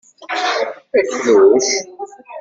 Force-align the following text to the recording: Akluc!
Akluc! 0.99 1.67